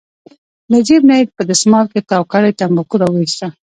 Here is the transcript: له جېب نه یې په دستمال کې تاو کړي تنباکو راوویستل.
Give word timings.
له 0.71 0.77
جېب 0.87 1.01
نه 1.09 1.15
یې 1.19 1.25
په 1.37 1.41
دستمال 1.49 1.85
کې 1.91 2.07
تاو 2.09 2.23
کړي 2.31 2.51
تنباکو 2.59 3.01
راوویستل. 3.01 3.49